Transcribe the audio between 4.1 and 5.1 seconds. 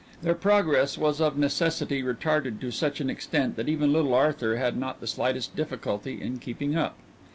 Arthur had not the